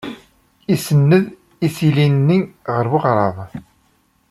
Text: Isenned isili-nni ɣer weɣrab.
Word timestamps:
Isenned 0.73 1.25
isili-nni 1.67 2.39
ɣer 2.73 2.85
weɣrab. 2.91 3.37